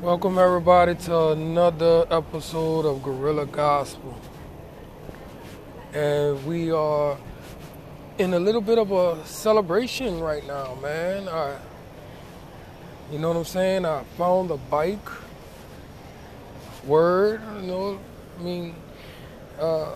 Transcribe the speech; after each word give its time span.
Welcome 0.00 0.38
everybody 0.38 0.96
to 0.96 1.28
another 1.28 2.04
episode 2.10 2.84
of 2.84 3.02
Gorilla 3.02 3.46
Gospel. 3.46 4.18
And 5.94 6.44
we 6.44 6.72
are 6.72 7.16
in 8.18 8.34
a 8.34 8.38
little 8.38 8.60
bit 8.60 8.76
of 8.76 8.90
a 8.90 9.24
celebration 9.24 10.20
right 10.20 10.44
now, 10.46 10.74
man. 10.82 11.28
I, 11.28 11.56
you 13.10 13.18
know 13.18 13.28
what 13.28 13.36
I'm 13.38 13.44
saying? 13.44 13.86
I 13.86 14.02
found 14.18 14.50
a 14.50 14.56
bike. 14.56 15.08
Word, 16.84 17.40
you 17.60 17.68
know, 17.68 18.00
I 18.38 18.42
mean, 18.42 18.74
uh, 19.58 19.94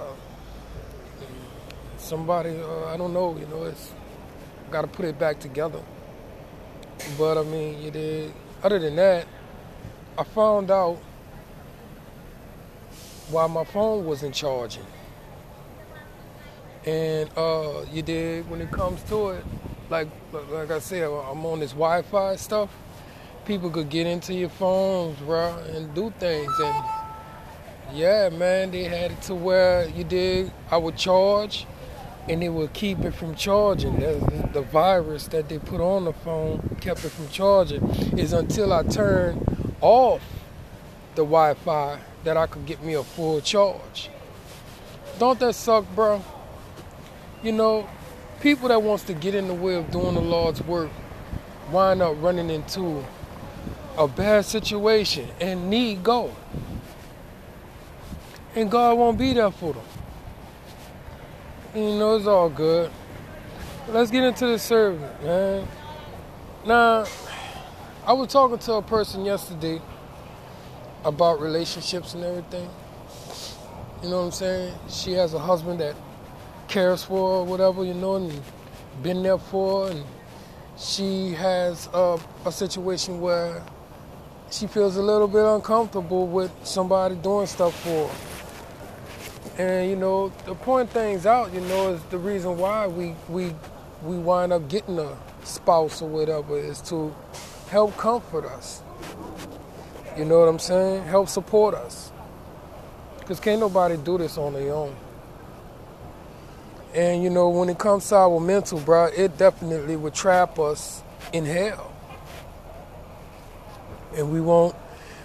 somebody, 1.99 2.59
uh, 2.61 2.87
I 2.87 2.97
don't 2.97 3.13
know, 3.13 3.37
you 3.37 3.47
know, 3.47 3.65
it's 3.65 3.93
got 4.71 4.83
to 4.83 4.89
put 4.89 5.05
it 5.05 5.19
back 5.19 5.41
together. 5.41 5.83
But 7.19 7.37
I 7.37 7.43
mean, 7.43 7.83
you 7.83 7.91
did. 7.91 8.33
Other 8.63 8.79
than 8.79 8.97
that, 8.97 9.27
I 10.19 10.25
found 10.25 10.69
out 10.69 10.99
why 13.31 13.47
my 13.47 13.63
phone 13.63 14.05
wasn't 14.05 14.35
charging. 14.35 14.85
And 16.85 17.31
uh, 17.37 17.85
you 17.93 18.03
did 18.03 18.51
when 18.51 18.61
it 18.61 18.73
comes 18.73 19.01
to 19.05 19.29
it, 19.29 19.45
like 19.91 20.09
like 20.51 20.73
I 20.73 20.81
said, 20.81 21.05
I'm 21.05 21.47
on 21.47 21.61
this 21.61 21.71
Wi-Fi 21.71 22.35
stuff. 22.35 22.69
People 23.45 23.71
could 23.71 23.91
get 23.91 24.09
into 24.09 24.35
your 24.35 24.49
phones, 24.49 25.17
bro, 25.21 25.57
and 25.73 25.95
do 25.95 26.13
things. 26.19 26.53
And 26.59 26.85
yeah, 27.93 28.29
man, 28.31 28.73
they 28.73 28.85
had 28.85 29.13
it 29.13 29.23
to 29.23 29.37
where 29.37 29.89
you 29.89 30.03
did. 30.03 30.51
I 30.69 30.79
would 30.79 30.97
charge, 30.97 31.65
and 32.29 32.43
it 32.43 32.49
would 32.49 32.73
keep 32.73 33.05
it 33.05 33.13
from 33.13 33.37
charging. 33.37 34.01
The, 34.01 34.51
the 34.53 34.63
virus 34.63 35.29
that 35.29 35.49
they 35.49 35.61
put 35.61 35.81
on 35.81 36.07
the 36.07 36.13
phone 36.13 36.77
kept 36.81 37.05
it 37.05 37.11
from 37.11 37.29
charging. 37.29 37.89
Is 38.19 38.33
until 38.33 38.73
I 38.73 38.83
turned 38.83 39.58
off 39.81 40.23
the 41.15 41.23
Wi-Fi 41.23 42.01
that 42.25 42.37
I 42.37 42.47
could 42.47 42.67
get 42.67 42.83
me 42.83 42.95
a 42.95 43.03
full 43.03 43.41
charge. 43.41 44.11
Don't 45.19 45.39
that 45.41 45.55
suck, 45.55 45.85
bro? 45.95 46.23
You 47.43 47.53
know, 47.53 47.89
people 48.41 48.69
that 48.69 48.83
wants 48.83 49.05
to 49.05 49.15
get 49.15 49.35
in 49.35 49.49
the 49.49 49.55
way 49.55 49.75
of 49.75 49.91
doing 49.91 50.15
the 50.15 50.21
Lord's 50.21 50.63
work 50.63 50.91
wind 51.71 52.03
up 52.03 52.17
running 52.21 52.51
into 52.51 53.05
a 53.97 54.07
bad 54.09 54.45
situation 54.45 55.29
and 55.41 55.69
need 55.69 56.03
God. 56.03 56.35
And 58.55 58.71
God 58.71 58.97
won't 58.97 59.19
be 59.19 59.35
there 59.35 59.51
for 59.51 59.75
them. 59.75 59.85
You 61.75 61.99
know, 61.99 62.17
it's 62.17 62.27
all 62.27 62.49
good. 62.49 62.91
Let's 63.89 64.11
get 64.11 64.25
into 64.25 64.47
the 64.47 64.59
service, 64.59 65.23
man. 65.23 65.67
Now, 66.67 67.05
I 68.09 68.13
was 68.13 68.33
talking 68.33 68.57
to 68.57 68.73
a 68.73 68.81
person 68.81 69.27
yesterday 69.27 69.83
about 71.05 71.43
relationships 71.43 72.15
and 72.15 72.25
everything. 72.25 72.67
You 74.03 74.09
know 74.09 74.21
what 74.21 74.25
I'm 74.25 74.33
saying? 74.33 74.75
She 74.89 75.13
has 75.13 75.35
a 75.35 75.39
husband 75.39 75.81
that 75.81 75.95
cares 76.69 77.05
for 77.05 77.45
her, 77.45 77.45
whatever, 77.45 77.85
you 77.85 77.93
know, 77.93 78.17
and 78.17 78.43
been 79.03 79.23
there 79.23 79.37
for. 79.37 79.91
And 79.91 80.07
she 80.79 81.33
has 81.33 81.91
a, 81.93 82.19
a 82.47 82.51
situation 82.51 83.21
where 83.21 83.63
she 84.51 84.67
feels 84.67 84.97
a 84.97 85.03
little 85.03 85.29
bit 85.29 85.45
uncomfortable 85.45 86.27
with 86.27 86.51
somebody 86.65 87.15
doing 87.15 87.47
stuff 87.47 87.79
for 87.83 88.09
her. 88.09 89.63
And 89.63 89.91
you 89.91 89.97
know, 89.97 90.33
to 90.47 90.55
point 90.55 90.89
things 90.89 91.27
out, 91.27 91.53
you 91.53 91.61
know, 91.61 91.93
is 91.93 92.03
the 92.05 92.17
reason 92.17 92.57
why 92.57 92.87
we 92.87 93.15
we 93.29 93.55
we 94.03 94.17
wind 94.17 94.55
up 94.55 94.67
getting 94.71 94.99
a 94.99 95.15
spouse 95.45 96.01
or 96.01 96.09
whatever 96.09 96.59
is 96.59 96.81
to 96.83 97.15
help 97.71 97.97
comfort 97.97 98.45
us. 98.45 98.83
You 100.17 100.25
know 100.25 100.41
what 100.41 100.49
I'm 100.49 100.59
saying? 100.59 101.05
Help 101.05 101.29
support 101.29 101.75
us. 101.75 102.11
Because 103.19 103.41
can't 103.41 103.61
nobody 103.61 103.97
do 103.97 104.19
this 104.19 104.39
on 104.39 104.55
their 104.55 104.73
own. 104.73 104.97
And 106.95 107.23
you 107.23 107.31
know, 107.31 107.51
when 107.51 107.69
it 107.69 107.79
comes 107.79 108.09
to 108.09 108.17
our 108.17 108.41
mental, 108.41 108.81
bro, 108.81 109.07
it 109.07 109.37
definitely 109.37 109.97
would 109.97 110.15
trap 110.15 110.59
us 110.59 111.03
in 111.33 111.45
hell. 111.45 111.93
And 114.17 114.33
we 114.33 114.41
won't 114.41 114.75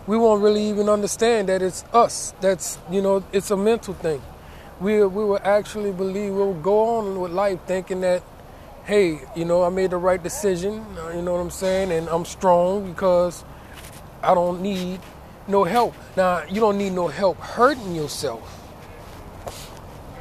we 0.05 0.17
won't 0.17 0.43
really 0.43 0.67
even 0.69 0.89
understand 0.89 1.47
that 1.47 1.61
it's 1.61 1.85
us. 1.93 2.33
That's 2.41 2.77
you 2.91 3.01
know, 3.01 3.23
it's 3.31 3.49
a 3.51 3.57
mental 3.57 3.93
thing. 3.93 4.21
We 4.81 5.03
we 5.05 5.23
will 5.23 5.39
actually 5.41 5.93
believe 5.93 6.33
we'll 6.33 6.53
go 6.53 6.97
on 6.97 7.21
with 7.21 7.31
life 7.31 7.59
thinking 7.65 8.01
that 8.01 8.21
hey, 8.85 9.21
you 9.35 9.45
know, 9.45 9.63
I 9.63 9.69
made 9.69 9.91
the 9.91 9.97
right 9.97 10.21
decision, 10.21 10.85
uh, 10.97 11.09
you 11.09 11.21
know 11.21 11.33
what 11.33 11.39
I'm 11.39 11.51
saying? 11.51 11.91
And 11.91 12.07
I'm 12.09 12.25
strong 12.25 12.91
because 12.91 13.45
I 14.21 14.33
don't 14.33 14.61
need 14.61 14.99
no 15.47 15.63
help. 15.63 15.95
Now, 16.17 16.43
you 16.43 16.59
don't 16.59 16.77
need 16.77 16.91
no 16.91 17.07
help 17.07 17.37
hurting 17.37 17.95
yourself. 17.95 18.59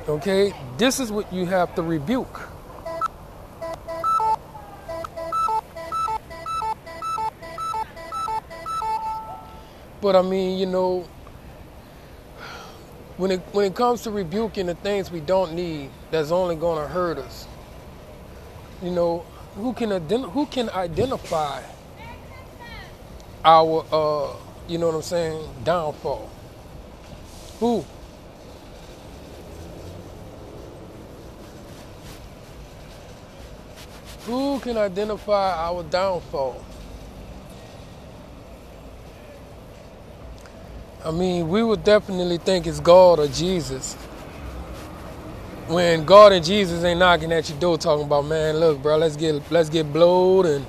Okay? 0.09 0.55
This 0.79 1.01
is 1.01 1.11
what 1.11 1.33
you 1.33 1.47
have 1.47 1.75
to 1.75 1.83
rebuke. 1.83 2.49
But 10.01 10.17
I 10.17 10.23
mean, 10.23 10.59
you 10.59 10.67
know, 10.67 11.07
when 13.19 13.31
it 13.31 13.41
when 13.53 13.67
it 13.67 13.77
comes 13.77 14.03
to 14.03 14.11
rebuking 14.11 14.67
the 14.67 14.75
things 14.75 15.13
we 15.13 15.21
don't 15.21 15.53
need, 15.55 15.91
that's 16.11 16.33
only 16.33 16.57
going 16.57 16.83
to 16.83 16.89
hurt 16.89 17.19
us 17.19 17.47
you 18.83 18.91
know, 18.91 19.25
who 19.57 19.73
can 19.73 19.91
who 20.31 20.47
can 20.47 20.71
identify 20.71 21.63
our 23.45 23.85
uh, 23.93 24.37
you 24.69 24.79
know 24.79 24.87
what 24.89 24.97
I'm 24.97 25.03
saying, 25.03 25.49
downfall? 25.65 26.31
Who? 27.61 27.85
Who 34.27 34.61
can 34.61 34.77
identify 34.77 35.57
our 35.57 35.83
downfall? 35.85 36.65
I 41.05 41.11
mean, 41.11 41.49
we 41.49 41.63
would 41.63 41.85
definitely 41.85 42.39
think 42.39 42.67
it's 42.67 42.81
God 42.81 43.19
or 43.19 43.29
Jesus 43.29 43.97
when 45.69 46.05
God 46.05 46.33
and 46.33 46.45
Jesus 46.45 46.83
ain't 46.85 46.99
knocking 46.99 47.33
at 47.33 47.49
your 47.49 47.59
door 47.59 47.79
talking 47.79 48.05
about, 48.05 48.27
man, 48.27 48.59
look, 48.59 48.83
bro, 48.83 48.97
let's 48.97 49.17
get 49.17 49.51
let's 49.51 49.69
get 49.69 49.93
blowed 49.93 50.47
and 50.47 50.67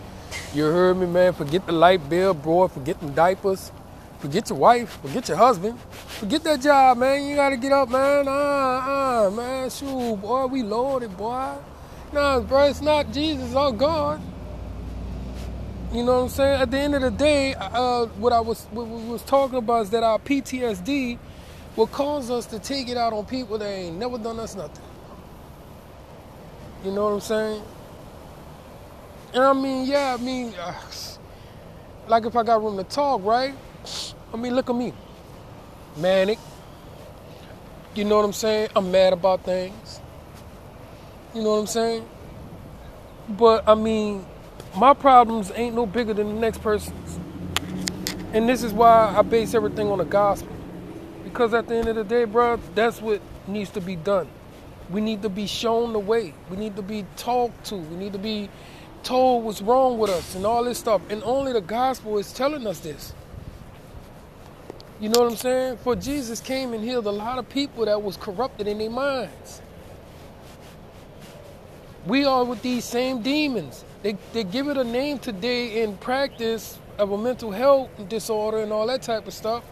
you 0.53 0.63
heard 0.65 0.97
me, 0.97 1.07
man, 1.07 1.33
forget 1.33 1.65
the 1.65 1.71
light 1.71 2.07
bill, 2.09 2.33
bro, 2.33 2.67
forget 2.67 2.99
the 2.99 3.07
diapers, 3.07 3.71
forget 4.19 4.49
your 4.49 4.59
wife, 4.59 4.99
forget 5.01 5.27
your 5.27 5.37
husband, 5.37 5.79
forget 5.79 6.43
that 6.43 6.61
job, 6.61 6.97
man. 6.97 7.25
You 7.25 7.35
gotta 7.35 7.57
get 7.57 7.71
up, 7.71 7.89
man. 7.89 8.27
Uh, 8.27 8.31
uh, 8.31 9.31
man, 9.35 9.69
shoot, 9.69 10.15
boy, 10.17 10.45
we 10.47 10.63
loaded, 10.63 11.15
boy. 11.17 11.55
Nah, 12.11 12.39
bro, 12.41 12.65
it's 12.65 12.81
not 12.81 13.11
Jesus 13.11 13.53
or 13.55 13.73
God. 13.73 14.21
You 15.91 16.03
know 16.03 16.17
what 16.17 16.23
I'm 16.23 16.29
saying? 16.29 16.61
At 16.61 16.71
the 16.71 16.77
end 16.77 16.95
of 16.95 17.01
the 17.01 17.11
day, 17.11 17.53
uh, 17.55 18.05
what 18.17 18.33
I 18.33 18.39
was 18.39 18.65
what 18.71 18.87
was 18.87 19.21
talking 19.23 19.57
about 19.57 19.83
is 19.83 19.89
that 19.91 20.03
our 20.03 20.19
PTSD 20.19 21.19
will 21.75 21.87
cause 21.87 22.29
us 22.29 22.45
to 22.47 22.59
take 22.59 22.89
it 22.89 22.97
out 22.97 23.13
on 23.13 23.25
people 23.25 23.57
that 23.57 23.67
ain't 23.67 23.97
never 23.97 24.17
done 24.17 24.39
us 24.39 24.55
nothing. 24.55 24.83
You 26.83 26.91
know 26.91 27.05
what 27.05 27.13
I'm 27.13 27.21
saying? 27.21 27.63
And 29.33 29.43
I 29.43 29.53
mean, 29.53 29.87
yeah, 29.87 30.15
I 30.19 30.21
mean, 30.21 30.53
like 32.07 32.25
if 32.25 32.35
I 32.35 32.43
got 32.43 32.61
room 32.63 32.77
to 32.77 32.83
talk, 32.83 33.23
right? 33.23 33.55
I 34.33 34.37
mean, 34.37 34.55
look 34.55 34.69
at 34.69 34.75
me. 34.75 34.93
Manic. 35.97 36.39
You 37.95 38.05
know 38.05 38.17
what 38.17 38.25
I'm 38.25 38.33
saying? 38.33 38.69
I'm 38.75 38.91
mad 38.91 39.13
about 39.13 39.43
things. 39.43 39.99
You 41.33 41.43
know 41.43 41.51
what 41.51 41.59
I'm 41.59 41.67
saying? 41.67 42.09
But 43.29 43.67
I 43.67 43.75
mean, 43.75 44.25
my 44.75 44.93
problems 44.93 45.51
ain't 45.55 45.75
no 45.75 45.85
bigger 45.85 46.13
than 46.13 46.27
the 46.27 46.41
next 46.41 46.61
person's. 46.61 47.19
And 48.33 48.49
this 48.49 48.63
is 48.63 48.73
why 48.73 49.13
I 49.15 49.21
base 49.21 49.53
everything 49.53 49.89
on 49.89 49.99
the 49.99 50.05
gospel. 50.05 50.52
Because 51.33 51.55
at 51.55 51.67
the 51.67 51.73
end 51.73 51.87
of 51.87 51.95
the 51.95 52.03
day, 52.03 52.25
bro, 52.25 52.59
that's 52.75 53.01
what 53.01 53.19
needs 53.47 53.71
to 53.71 53.81
be 53.81 53.95
done. 53.95 54.27
We 54.91 55.01
need 55.01 55.23
to 55.23 55.29
be 55.29 55.47
shown 55.47 55.91
the 55.91 55.97
way. 55.97 56.31
We 56.47 56.57
need 56.57 56.75
to 56.75 56.83
be 56.83 57.07
talked 57.17 57.65
to. 57.65 57.75
We 57.75 57.95
need 57.95 58.13
to 58.13 58.19
be 58.19 58.51
told 59.01 59.43
what's 59.43 59.59
wrong 59.59 59.97
with 59.97 60.11
us 60.11 60.35
and 60.35 60.45
all 60.45 60.63
this 60.63 60.77
stuff. 60.77 61.01
And 61.09 61.23
only 61.23 61.51
the 61.51 61.59
gospel 61.59 62.19
is 62.19 62.31
telling 62.31 62.67
us 62.67 62.81
this. 62.81 63.15
You 64.99 65.09
know 65.09 65.21
what 65.21 65.31
I'm 65.31 65.37
saying? 65.37 65.77
For 65.77 65.95
Jesus 65.95 66.39
came 66.39 66.71
and 66.71 66.83
healed 66.83 67.07
a 67.07 67.11
lot 67.11 67.39
of 67.39 67.49
people 67.49 67.85
that 67.85 68.03
was 68.03 68.15
corrupted 68.15 68.67
in 68.67 68.77
their 68.77 68.91
minds. 68.91 69.59
We 72.05 72.25
are 72.25 72.43
with 72.45 72.61
these 72.61 72.85
same 72.85 73.23
demons. 73.23 73.83
They, 74.03 74.17
they 74.33 74.43
give 74.43 74.67
it 74.67 74.77
a 74.77 74.83
name 74.83 75.17
today 75.17 75.81
in 75.81 75.97
practice 75.97 76.77
of 76.99 77.11
a 77.11 77.17
mental 77.17 77.49
health 77.49 77.89
disorder 78.07 78.59
and 78.59 78.71
all 78.71 78.85
that 78.85 79.01
type 79.01 79.25
of 79.25 79.33
stuff. 79.33 79.63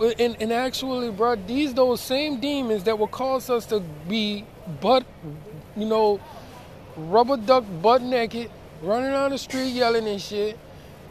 And, 0.00 0.36
and 0.40 0.50
actually, 0.50 1.10
bro, 1.10 1.36
these 1.36 1.74
those 1.74 2.00
same 2.00 2.40
demons 2.40 2.84
that 2.84 2.98
will 2.98 3.06
cause 3.06 3.50
us 3.50 3.66
to 3.66 3.80
be 4.08 4.46
butt, 4.80 5.04
you 5.76 5.84
know, 5.84 6.20
rubber 6.96 7.36
duck 7.36 7.64
butt 7.82 8.00
naked, 8.00 8.50
running 8.82 9.12
on 9.12 9.30
the 9.30 9.38
street 9.38 9.70
yelling 9.70 10.08
and 10.08 10.20
shit, 10.20 10.58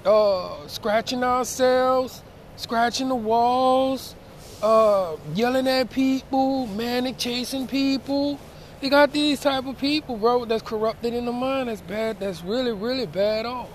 uh, 0.06 0.68
scratching 0.68 1.24
ourselves, 1.24 2.24
scratching 2.56 3.10
the 3.10 3.16
walls, 3.16 4.16
uh, 4.64 5.16
yelling 5.36 5.68
at 5.68 5.92
people, 5.92 6.66
manic 6.68 7.18
chasing 7.20 7.68
people. 7.68 8.40
They 8.82 8.90
got 8.90 9.12
these 9.12 9.40
type 9.40 9.68
of 9.68 9.78
people, 9.78 10.18
bro, 10.18 10.46
that's 10.46 10.64
corrupted 10.64 11.14
in 11.14 11.26
the 11.26 11.32
mind. 11.32 11.70
That's 11.70 11.82
bad. 11.82 12.20
That's 12.20 12.44
really, 12.44 12.72
really 12.72 13.06
bad 13.06 13.46
off. 13.46 13.70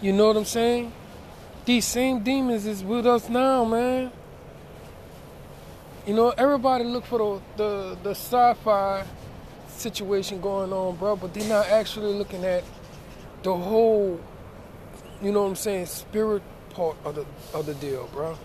You 0.00 0.12
know 0.12 0.28
what 0.28 0.36
I'm 0.36 0.44
saying? 0.44 0.92
These 1.68 1.84
same 1.84 2.20
demons 2.20 2.64
is 2.64 2.82
with 2.82 3.06
us 3.06 3.28
now, 3.28 3.62
man. 3.62 4.10
You 6.06 6.14
know, 6.14 6.30
everybody 6.30 6.84
look 6.84 7.04
for 7.04 7.18
the 7.18 7.62
the, 7.62 7.98
the 8.04 8.10
sci-fi 8.12 9.04
situation 9.68 10.40
going 10.40 10.72
on, 10.72 10.96
bro, 10.96 11.16
but 11.16 11.34
they're 11.34 11.46
not 11.46 11.66
actually 11.66 12.14
looking 12.14 12.42
at 12.42 12.64
the 13.42 13.54
whole, 13.54 14.18
you 15.20 15.30
know 15.30 15.42
what 15.42 15.48
I'm 15.50 15.56
saying, 15.56 15.84
spirit 15.84 16.42
part 16.70 16.96
of 17.04 17.16
the 17.16 17.26
of 17.52 17.66
the 17.66 17.74
deal, 17.74 18.08
bro. 18.14 18.38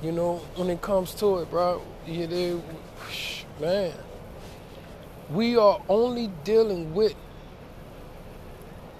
You 0.00 0.12
know, 0.12 0.36
when 0.54 0.70
it 0.70 0.80
comes 0.80 1.14
to 1.14 1.38
it, 1.38 1.50
bro, 1.50 1.82
yeah, 2.06 2.26
they, 2.26 2.60
man, 3.60 3.92
we 5.30 5.56
are 5.56 5.82
only 5.88 6.30
dealing 6.44 6.94
with 6.94 7.16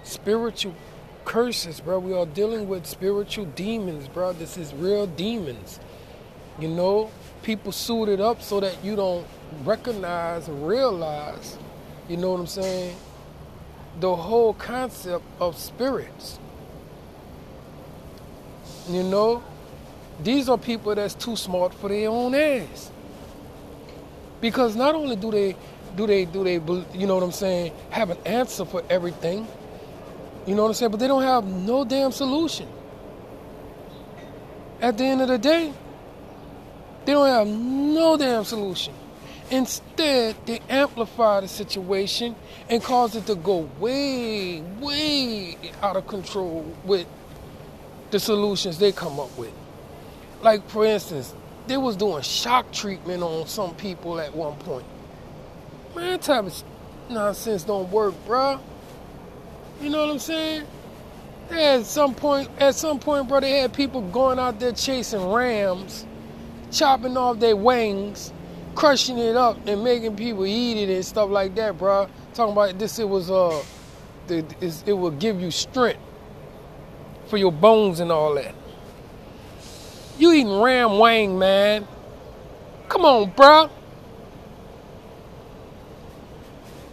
spiritual 0.03 0.75
curses, 1.29 1.79
bro. 1.79 1.99
We 1.99 2.15
are 2.15 2.25
dealing 2.25 2.69
with 2.69 2.87
spiritual 2.87 3.45
demons, 3.45 4.09
bro. 4.09 4.33
This 4.33 4.57
is 4.57 4.73
real 4.73 5.07
demons. 5.07 5.79
You 6.59 6.69
know, 6.69 7.11
people 7.43 7.71
suited 7.71 8.19
up 8.19 8.41
so 8.41 8.61
that 8.61 8.83
you 8.83 8.97
don't 8.97 9.27
recognize 9.63 10.49
realize, 10.49 11.59
you 12.09 12.17
know 12.17 12.33
what 12.33 12.41
I'm 12.41 12.47
saying, 12.47 12.97
the 14.01 14.17
whole 14.17 14.55
concept 14.55 15.23
of 15.39 15.59
spirits. 15.59 16.39
You 18.89 19.03
know, 19.03 19.45
these 20.23 20.49
are 20.49 20.57
people 20.57 20.95
that's 20.95 21.15
too 21.15 21.37
smart 21.37 21.75
for 21.75 21.91
their 21.91 22.09
own 22.09 22.35
ass. 22.35 22.91
Because 24.41 24.75
not 24.75 24.95
only 24.95 25.15
do 25.15 25.31
they 25.31 25.57
do 25.95 26.07
they 26.07 26.25
do 26.25 26.43
they 26.43 26.55
you 26.99 27.07
know 27.07 27.17
what 27.17 27.23
I'm 27.23 27.33
saying 27.33 27.73
have 27.91 28.09
an 28.09 28.19
answer 28.25 28.65
for 28.65 28.83
everything, 28.89 29.47
you 30.49 30.55
know 30.55 30.63
what 30.63 30.69
I'm 30.69 30.75
saying, 30.75 30.91
but 30.93 30.99
they 30.99 31.09
don't 31.09 31.23
have 31.23 31.45
no 31.45 31.85
damn 31.85 32.11
solution. 32.11 32.67
At 34.81 34.97
the 34.97 35.05
end 35.05 35.21
of 35.21 35.29
the 35.29 35.37
day, 35.37 35.75
they 37.05 37.13
don't 37.13 37.29
have 37.29 37.47
no 37.47 38.17
damn 38.17 38.45
solution. 38.45 38.95
Instead, 39.51 40.37
they 40.47 40.61
amplify 40.71 41.41
the 41.41 41.49
situation 41.49 42.35
and 42.71 42.83
cause 42.83 43.15
it 43.15 43.27
to 43.27 43.35
go 43.35 43.69
way, 43.79 44.63
way 44.81 45.59
out 45.83 45.97
of 45.97 46.07
control 46.07 46.63
with 46.83 47.07
the 48.11 48.19
solutions 48.19 48.79
they 48.79 48.91
come 48.91 49.21
up 49.21 49.37
with. 49.37 49.53
Like 50.41 50.67
for 50.71 50.87
instance, 50.87 51.35
they 51.67 51.77
was 51.77 51.95
doing 51.95 52.23
shock 52.23 52.73
treatment 52.73 53.23
on 53.23 53.47
some 53.47 53.75
people 53.75 54.19
at 54.19 54.35
one 54.35 54.57
point. 54.61 54.87
Man, 55.95 56.13
that 56.13 56.23
type 56.23 56.47
of 56.47 56.65
nonsense 57.11 57.65
don't 57.65 57.91
work, 57.91 58.15
bruh. 58.27 58.59
You 59.81 59.91
know 59.91 60.01
what 60.01 60.11
I'm 60.11 60.19
saying? 60.19 60.67
at 61.51 61.87
some 61.87 62.15
point, 62.15 62.51
at 62.59 62.75
some 62.75 62.99
point, 62.99 63.29
bro, 63.29 63.41
they 63.41 63.61
had 63.61 63.73
people 63.73 64.03
going 64.03 64.39
out 64.39 64.61
there 64.61 64.73
chasing 64.73 65.31
rams, 65.31 66.07
chopping 66.71 67.17
off 67.17 67.39
their 67.39 67.57
wings, 67.57 68.33
crushing 68.75 69.19
it 69.19 69.37
up, 69.37 69.67
and 69.67 69.83
making 69.83 70.17
people 70.17 70.47
eat 70.47 70.77
it 70.77 70.95
and 70.95 71.05
stuff 71.05 71.31
like 71.31 71.55
that, 71.55 71.79
bro. 71.79 72.09
Talking 72.35 72.53
about 72.53 72.79
this, 72.79 72.99
it 72.99 73.09
was 73.09 73.31
uh, 73.31 73.63
it 74.29 74.93
will 74.93 75.11
give 75.13 75.41
you 75.41 75.51
strength 75.51 76.01
for 77.27 77.37
your 77.37 77.53
bones 77.53 78.01
and 78.01 78.13
all 78.13 78.35
that. 78.35 78.55
You 80.19 80.33
eating 80.33 80.61
ram 80.61 80.99
wing, 80.99 81.39
man. 81.39 81.87
Come 82.89 83.05
on, 83.05 83.31
bro. 83.31 83.71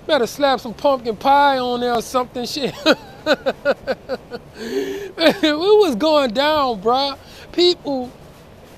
Better 0.07 0.27
slap 0.27 0.59
some 0.59 0.73
pumpkin 0.75 1.17
pie 1.17 1.57
on 1.57 1.79
there 1.79 1.93
or 1.93 2.01
something, 2.01 2.45
shit. 2.45 2.75
it 4.55 5.57
was 5.57 5.95
going 5.95 6.31
down, 6.31 6.79
bro? 6.81 7.15
People, 7.51 8.11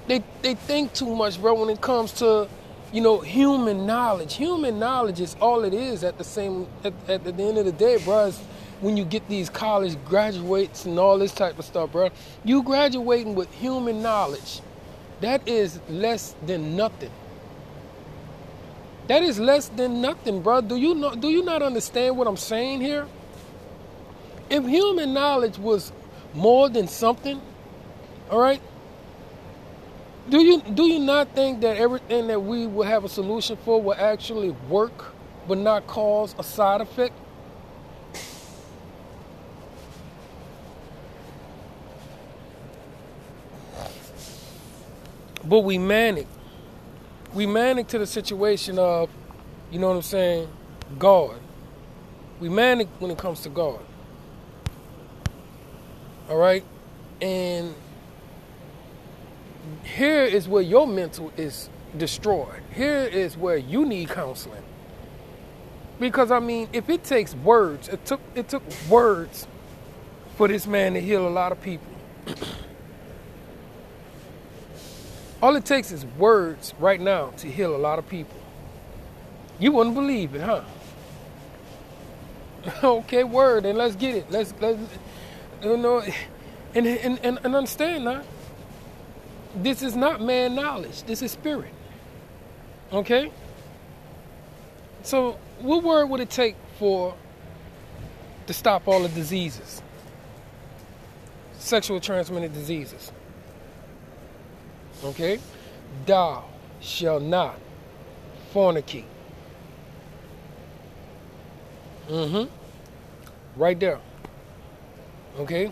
they 0.08 0.24
they 0.42 0.56
think 0.56 0.94
too 0.94 1.14
much, 1.16 1.42
bro, 1.42 1.56
when 1.56 1.70
it 1.70 1.82
comes 1.82 2.14
to, 2.14 2.48
you 2.94 3.02
know, 3.02 3.20
human 3.20 3.86
knowledge. 3.86 4.36
Human 4.36 4.80
knowledge 4.80 5.20
is 5.20 5.36
all 5.42 5.66
it 5.66 5.74
is 5.74 6.06
at 6.06 6.18
the 6.18 6.24
same, 6.24 6.68
at, 6.86 6.94
at 7.10 7.24
the 7.26 7.44
end 7.44 7.58
of 7.58 7.66
the 7.66 7.74
day, 7.74 7.98
bro. 8.04 8.32
When 8.80 8.96
you 8.96 9.04
get 9.06 9.28
these 9.28 9.50
college 9.50 9.98
graduates 10.06 10.86
and 10.86 10.98
all 11.00 11.18
this 11.18 11.34
type 11.34 11.60
of 11.60 11.66
stuff, 11.66 11.92
bro. 11.92 12.10
You 12.46 12.64
graduating 12.64 13.36
with 13.36 13.52
human 13.56 14.02
knowledge. 14.02 14.62
That 15.22 15.48
is 15.48 15.80
less 15.90 16.36
than 16.46 16.76
nothing. 16.78 17.12
That 19.08 19.24
is 19.24 19.40
less 19.40 19.70
than 19.70 20.02
nothing, 20.02 20.42
bro. 20.42 20.62
Do 20.62 20.76
you 20.76 20.94
know 20.94 21.16
do 21.16 21.30
you 21.30 21.44
not 21.44 21.62
understand 21.62 22.18
what 22.18 22.28
I'm 22.28 22.38
saying 22.38 22.82
here? 22.82 23.08
If 24.50 24.66
human 24.66 25.14
knowledge 25.14 25.58
was 25.58 25.92
more 26.34 26.70
than 26.70 26.88
something, 26.88 27.42
all 28.30 28.40
right? 28.40 28.62
Do 30.30 30.42
you 30.42 30.62
do 30.62 30.88
you 30.88 31.00
not 31.00 31.30
think 31.30 31.62
that 31.62 31.78
everything 31.78 32.28
that 32.28 32.42
we 32.42 32.68
will 32.68 32.84
have 32.84 33.06
a 33.06 33.10
solution 33.10 33.58
for 33.64 33.82
will 33.82 33.96
actually 33.96 34.52
work 34.68 35.14
but 35.48 35.58
not 35.58 35.88
cause 35.88 36.36
a 36.38 36.44
side 36.44 36.82
effect? 36.82 37.14
But 45.46 45.62
we 45.62 45.78
manic. 45.78 46.28
We 47.38 47.46
manic 47.46 47.86
to 47.90 48.00
the 48.00 48.08
situation 48.08 48.80
of, 48.80 49.12
you 49.70 49.78
know 49.78 49.90
what 49.90 49.98
I'm 49.98 50.02
saying, 50.02 50.48
God. 50.98 51.40
We 52.40 52.50
manic 52.50 52.88
when 52.98 53.12
it 53.12 53.20
comes 53.20 53.42
to 53.42 53.50
God. 53.50 53.80
All 56.32 56.38
right? 56.38 56.64
And 57.22 57.76
here 59.84 60.24
is 60.24 60.48
where 60.48 60.64
your 60.64 60.88
mental 60.88 61.32
is 61.38 61.70
destroyed. 61.96 62.64
Here 62.74 63.04
is 63.04 63.38
where 63.38 63.58
you 63.58 63.86
need 63.86 64.10
counseling. 64.10 64.64
Because 66.00 66.32
I 66.32 66.40
mean, 66.40 66.68
if 66.74 66.90
it 66.90 67.04
takes 67.04 67.36
words, 67.36 67.88
it 67.88 68.04
took 68.04 68.22
it 68.34 68.50
took 68.50 68.64
words 68.90 69.48
for 70.38 70.48
this 70.48 70.66
man 70.66 70.96
to 70.96 71.02
heal 71.02 71.28
a 71.28 71.30
lot 71.30 71.52
of 71.52 71.62
people. 71.62 71.94
All 75.42 75.56
it 75.56 75.66
takes 75.66 75.92
is 75.92 76.06
words 76.18 76.74
right 76.80 77.00
now 77.00 77.28
to 77.38 77.48
heal 77.48 77.76
a 77.76 77.78
lot 77.78 78.00
of 78.00 78.10
people. 78.10 78.40
You 79.60 79.72
wouldn't 79.72 79.96
believe 79.96 80.36
it, 80.36 80.42
huh? 80.42 80.64
okay, 82.84 83.24
word, 83.24 83.66
and 83.66 83.78
let's 83.78 83.96
get 83.96 84.16
it. 84.16 84.32
Let's 84.32 84.54
let's 84.60 84.80
you 85.64 85.78
know 85.78 86.04
and 86.74 86.88
and, 86.88 87.20
and, 87.20 87.40
and 87.44 87.56
understand 87.56 88.06
now. 88.06 88.24
This 89.56 89.82
is 89.82 89.96
not 89.96 90.22
man 90.22 90.56
knowledge. 90.56 91.04
This 91.04 91.22
is 91.22 91.32
spirit. 91.32 91.74
Okay? 92.92 93.32
So 95.04 95.40
what 95.60 95.84
word 95.84 96.08
would 96.08 96.20
it 96.20 96.30
take 96.30 96.56
for 96.78 97.16
to 98.46 98.54
stop 98.54 98.88
all 98.88 99.02
the 99.02 99.10
diseases? 99.10 99.82
Sexual 101.58 102.00
transmitted 102.02 102.54
diseases. 102.54 103.12
Okay? 105.04 105.40
Thou 106.06 106.46
shall 106.80 107.20
not 107.20 107.60
fornicate. 108.54 109.06
Mm-hmm. 112.10 112.52
Right 113.60 113.80
there. 113.80 114.00
Okay? 115.40 115.72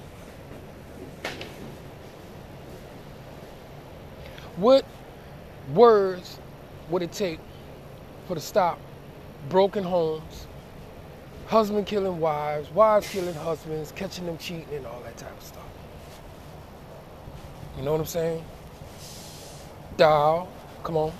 What 4.58 4.86
words 5.74 6.40
would 6.90 7.02
it 7.02 7.12
take 7.12 7.40
for 8.28 8.36
to 8.36 8.42
stop 8.42 8.80
broken 9.50 9.84
homes, 9.84 10.48
husband 11.48 11.88
killing 11.88 12.20
wives, 12.20 12.70
wives 12.72 13.10
killing 13.10 13.34
husbands, 13.34 13.92
catching 13.96 14.26
them 14.26 14.38
cheating, 14.38 14.68
and 14.74 14.86
all 14.86 15.02
that 15.02 15.18
type 15.18 15.36
of 15.36 15.44
stuff? 15.44 15.64
You 17.78 17.84
know 17.84 17.92
what 17.92 18.00
I'm 18.00 18.06
saying? 18.06 18.44
Thou, 19.98 20.48
come 20.84 20.98
on. 20.98 21.14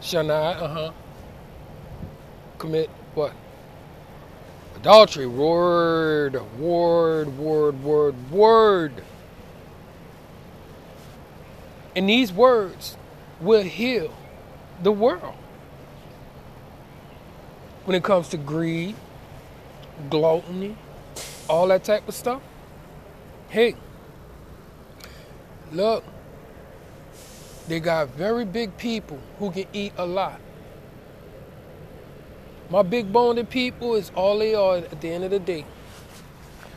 Shall 0.00 0.24
not, 0.24 0.56
uh 0.58 0.68
huh. 0.68 0.92
Commit 2.58 2.90
what? 3.14 3.32
Adultery. 4.76 5.26
Word, 5.26 6.34
word, 6.58 7.36
word, 7.36 7.82
word, 7.82 8.30
word. 8.30 9.02
And 11.96 12.08
these 12.08 12.32
words 12.32 12.96
will 13.40 13.64
heal 13.64 14.14
the 14.82 14.92
world. 14.92 15.34
When 17.84 17.96
it 17.96 18.04
comes 18.04 18.28
to 18.28 18.36
greed, 18.36 18.94
gluttony, 20.10 20.76
all 21.48 21.66
that 21.68 21.82
type 21.82 22.06
of 22.06 22.14
stuff. 22.14 22.42
Hey, 23.48 23.74
look, 25.72 26.04
they 27.68 27.80
got 27.80 28.08
very 28.10 28.44
big 28.44 28.76
people 28.78 29.18
who 29.38 29.50
can 29.50 29.66
eat 29.72 29.92
a 29.96 30.06
lot. 30.06 30.40
My 32.70 32.82
big 32.82 33.12
boned 33.12 33.48
people 33.48 33.94
is 33.94 34.10
all 34.14 34.38
they 34.38 34.54
are 34.54 34.76
at 34.76 35.00
the 35.00 35.10
end 35.10 35.24
of 35.24 35.30
the 35.30 35.38
day. 35.38 35.64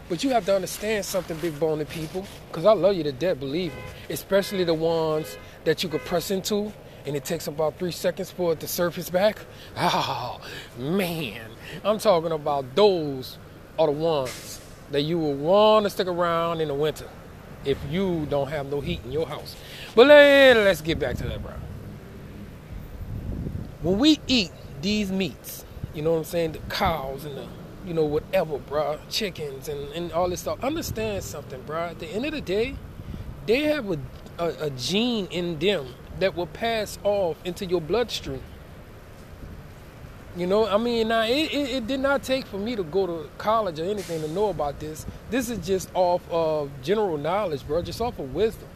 But 0.09 0.23
you 0.23 0.29
have 0.31 0.45
to 0.45 0.55
understand 0.55 1.05
something, 1.05 1.37
big 1.37 1.57
boned 1.59 1.87
people, 1.89 2.25
because 2.47 2.65
I 2.65 2.73
love 2.73 2.95
you 2.95 3.03
to 3.03 3.11
death, 3.11 3.39
believe 3.39 3.73
me. 3.73 3.81
Especially 4.09 4.63
the 4.63 4.73
ones 4.73 5.37
that 5.63 5.83
you 5.83 5.89
could 5.89 6.01
press 6.01 6.31
into 6.31 6.73
and 7.05 7.15
it 7.15 7.25
takes 7.25 7.47
about 7.47 7.79
three 7.79 7.91
seconds 7.91 8.29
for 8.29 8.53
it 8.53 8.59
to 8.59 8.67
surface 8.67 9.09
back. 9.09 9.39
Oh, 9.77 10.39
man. 10.77 11.49
I'm 11.83 11.97
talking 11.97 12.31
about 12.31 12.75
those 12.75 13.37
are 13.79 13.87
the 13.87 13.93
ones 13.93 14.61
that 14.91 15.01
you 15.01 15.17
will 15.17 15.33
want 15.33 15.85
to 15.85 15.89
stick 15.89 16.07
around 16.07 16.61
in 16.61 16.67
the 16.67 16.73
winter 16.73 17.07
if 17.65 17.77
you 17.89 18.27
don't 18.29 18.49
have 18.49 18.67
no 18.67 18.81
heat 18.81 19.01
in 19.05 19.11
your 19.11 19.27
house. 19.27 19.55
But 19.95 20.07
let, 20.07 20.57
let's 20.57 20.81
get 20.81 20.99
back 20.99 21.17
to 21.17 21.23
that, 21.23 21.41
bro. 21.41 21.53
When 23.81 23.99
we 23.99 24.19
eat 24.27 24.51
these 24.81 25.11
meats, 25.11 25.65
you 25.93 26.01
know 26.01 26.11
what 26.11 26.19
I'm 26.19 26.23
saying, 26.23 26.51
the 26.53 26.59
cows 26.69 27.25
and 27.25 27.37
the 27.37 27.47
you 27.85 27.93
know, 27.93 28.05
whatever, 28.05 28.57
bro, 28.59 28.99
chickens 29.09 29.67
and, 29.67 29.91
and 29.93 30.11
all 30.11 30.29
this 30.29 30.41
stuff. 30.41 30.63
Understand 30.63 31.23
something, 31.23 31.61
bro. 31.63 31.85
At 31.85 31.99
the 31.99 32.07
end 32.07 32.25
of 32.25 32.31
the 32.31 32.41
day, 32.41 32.75
they 33.45 33.61
have 33.61 33.89
a, 33.89 33.99
a, 34.37 34.65
a 34.65 34.69
gene 34.71 35.27
in 35.31 35.57
them 35.59 35.93
that 36.19 36.35
will 36.35 36.47
pass 36.47 36.99
off 37.03 37.37
into 37.43 37.65
your 37.65 37.81
bloodstream. 37.81 38.41
You 40.37 40.47
know, 40.47 40.65
I 40.65 40.77
mean, 40.77 41.09
now 41.09 41.23
it, 41.23 41.51
it, 41.51 41.69
it, 41.71 41.87
did 41.87 41.99
not 41.99 42.23
take 42.23 42.45
for 42.45 42.57
me 42.57 42.75
to 42.77 42.83
go 42.83 43.05
to 43.05 43.29
college 43.37 43.79
or 43.79 43.83
anything 43.83 44.21
to 44.21 44.29
know 44.29 44.49
about 44.49 44.79
this. 44.79 45.05
This 45.29 45.49
is 45.49 45.65
just 45.65 45.89
off 45.93 46.21
of 46.31 46.69
general 46.81 47.17
knowledge, 47.17 47.67
bro, 47.67 47.81
just 47.81 47.99
off 47.99 48.17
of 48.17 48.33
wisdom. 48.33 48.69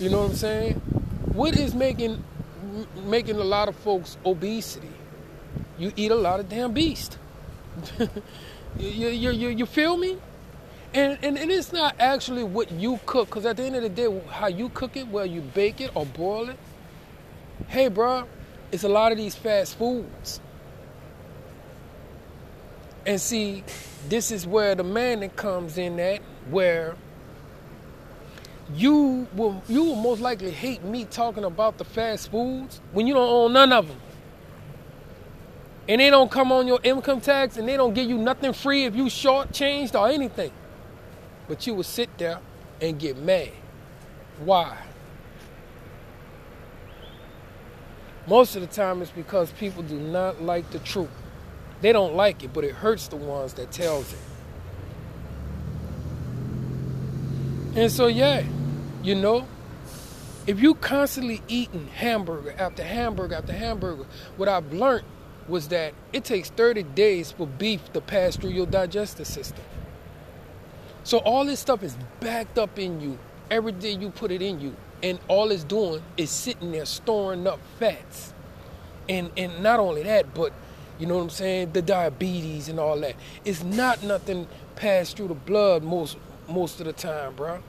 You 0.00 0.08
know 0.08 0.22
what 0.22 0.30
I'm 0.30 0.36
saying? 0.36 0.74
What 1.34 1.58
is 1.58 1.74
making 1.74 2.24
making 3.04 3.36
a 3.36 3.44
lot 3.44 3.68
of 3.68 3.76
folks 3.76 4.16
obesity? 4.24 4.88
You 5.78 5.92
eat 5.94 6.10
a 6.10 6.14
lot 6.14 6.40
of 6.40 6.48
damn 6.48 6.72
beast. 6.72 7.18
you, 8.78 9.08
you, 9.08 9.30
you, 9.30 9.48
you 9.48 9.66
feel 9.66 9.98
me? 9.98 10.16
And, 10.94 11.18
and, 11.22 11.38
and 11.38 11.50
it's 11.50 11.70
not 11.70 11.96
actually 11.98 12.44
what 12.44 12.72
you 12.72 12.98
cook, 13.04 13.28
because 13.28 13.44
at 13.44 13.58
the 13.58 13.64
end 13.64 13.76
of 13.76 13.82
the 13.82 13.90
day, 13.90 14.22
how 14.30 14.48
you 14.48 14.70
cook 14.70 14.96
it, 14.96 15.06
whether 15.08 15.26
you 15.26 15.42
bake 15.42 15.82
it 15.82 15.90
or 15.94 16.06
boil 16.06 16.48
it, 16.48 16.58
hey, 17.68 17.88
bro, 17.88 18.26
it's 18.72 18.84
a 18.84 18.88
lot 18.88 19.12
of 19.12 19.18
these 19.18 19.34
fast 19.34 19.76
foods. 19.76 20.40
And 23.06 23.20
see, 23.20 23.64
this 24.08 24.30
is 24.30 24.46
where 24.46 24.74
the 24.74 24.84
man 24.84 25.20
that 25.20 25.36
comes 25.36 25.78
in 25.78 26.00
at, 26.00 26.20
where 26.50 26.96
you 28.74 29.26
will 29.34 29.62
you 29.68 29.82
will 29.82 29.96
most 29.96 30.20
likely 30.20 30.50
hate 30.50 30.82
me 30.84 31.04
talking 31.04 31.44
about 31.44 31.78
the 31.78 31.84
fast 31.84 32.30
foods 32.30 32.80
when 32.92 33.06
you 33.06 33.14
don't 33.14 33.28
own 33.28 33.52
none 33.52 33.72
of 33.72 33.88
them 33.88 33.96
and 35.90 36.00
they 36.00 36.08
don't 36.08 36.30
come 36.30 36.52
on 36.52 36.68
your 36.68 36.78
income 36.84 37.20
tax 37.20 37.56
and 37.56 37.68
they 37.68 37.76
don't 37.76 37.94
give 37.94 38.08
you 38.08 38.16
nothing 38.16 38.52
free 38.52 38.84
if 38.84 38.94
you 38.94 39.06
shortchanged 39.06 39.98
or 39.98 40.08
anything. 40.08 40.52
But 41.48 41.66
you 41.66 41.74
will 41.74 41.82
sit 41.82 42.16
there 42.16 42.38
and 42.80 42.96
get 42.96 43.16
mad. 43.16 43.50
Why? 44.44 44.78
Most 48.28 48.54
of 48.54 48.62
the 48.62 48.68
time 48.68 49.02
it's 49.02 49.10
because 49.10 49.50
people 49.50 49.82
do 49.82 49.98
not 49.98 50.40
like 50.40 50.70
the 50.70 50.78
truth. 50.78 51.10
They 51.80 51.90
don't 51.90 52.14
like 52.14 52.44
it, 52.44 52.52
but 52.52 52.62
it 52.62 52.76
hurts 52.76 53.08
the 53.08 53.16
ones 53.16 53.54
that 53.54 53.72
tells 53.72 54.12
it. 54.12 54.18
And 57.74 57.90
so 57.90 58.06
yeah, 58.06 58.44
you 59.02 59.14
know, 59.14 59.46
if 60.46 60.60
you 60.60 60.74
constantly 60.74 61.42
eating 61.48 61.88
hamburger 61.88 62.54
after 62.58 62.82
hamburger 62.82 63.36
after 63.36 63.52
hamburger, 63.52 64.06
what 64.36 64.48
I've 64.48 64.72
learned 64.72 65.04
was 65.48 65.68
that 65.68 65.94
it 66.12 66.24
takes 66.24 66.50
30 66.50 66.82
days 66.82 67.32
for 67.32 67.46
beef 67.46 67.92
to 67.92 68.00
pass 68.00 68.36
through 68.36 68.50
your 68.50 68.66
digestive 68.66 69.26
system. 69.26 69.64
So 71.04 71.18
all 71.18 71.44
this 71.44 71.60
stuff 71.60 71.82
is 71.82 71.96
backed 72.20 72.58
up 72.58 72.78
in 72.78 73.00
you 73.00 73.18
every 73.50 73.72
day 73.72 73.92
you 73.92 74.10
put 74.10 74.30
it 74.30 74.42
in 74.42 74.60
you. 74.60 74.76
And 75.02 75.18
all 75.28 75.50
it's 75.50 75.64
doing 75.64 76.02
is 76.16 76.30
sitting 76.30 76.72
there 76.72 76.84
storing 76.84 77.46
up 77.46 77.58
fats. 77.78 78.34
And 79.08 79.30
and 79.36 79.62
not 79.62 79.80
only 79.80 80.02
that, 80.04 80.34
but 80.34 80.52
you 80.98 81.06
know 81.06 81.16
what 81.16 81.22
I'm 81.22 81.30
saying, 81.30 81.72
the 81.72 81.82
diabetes 81.82 82.68
and 82.68 82.78
all 82.78 82.98
that. 83.00 83.16
It's 83.44 83.64
not 83.64 84.02
nothing 84.02 84.46
passed 84.76 85.16
through 85.16 85.28
the 85.28 85.34
blood 85.34 85.82
most 85.82 86.16
most 86.48 86.80
of 86.80 86.86
the 86.86 86.92
time, 86.92 87.34
bro. 87.34 87.60